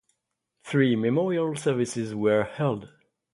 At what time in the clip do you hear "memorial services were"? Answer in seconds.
0.95-2.43